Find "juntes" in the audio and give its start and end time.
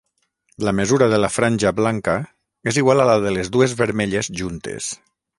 4.41-4.89